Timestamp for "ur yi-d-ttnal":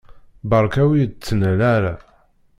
0.89-1.59